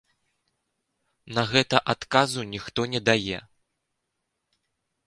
[1.39, 3.39] На гэта адказу ніхто не дае.